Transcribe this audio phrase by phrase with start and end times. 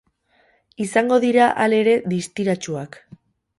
[0.85, 3.01] Izango dira, halere, distiratsuak.